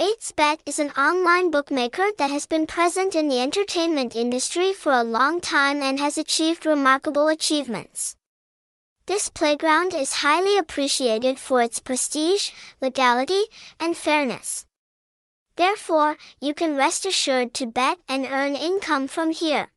8Xbet 0.00 0.60
is 0.64 0.78
an 0.78 0.92
online 0.92 1.50
bookmaker 1.50 2.06
that 2.16 2.30
has 2.30 2.46
been 2.46 2.66
present 2.66 3.14
in 3.14 3.28
the 3.28 3.38
entertainment 3.38 4.16
industry 4.16 4.72
for 4.72 4.92
a 4.92 5.04
long 5.04 5.42
time 5.42 5.82
and 5.82 6.00
has 6.00 6.16
achieved 6.16 6.64
remarkable 6.64 7.28
achievements. 7.28 8.16
This 9.04 9.28
playground 9.28 9.92
is 9.92 10.22
highly 10.24 10.56
appreciated 10.56 11.38
for 11.38 11.60
its 11.60 11.80
prestige, 11.80 12.52
legality, 12.80 13.42
and 13.78 13.94
fairness. 13.94 14.64
Therefore, 15.56 16.16
you 16.40 16.54
can 16.54 16.76
rest 16.76 17.04
assured 17.04 17.52
to 17.52 17.66
bet 17.66 17.98
and 18.08 18.24
earn 18.24 18.56
income 18.56 19.06
from 19.06 19.32
here. 19.32 19.68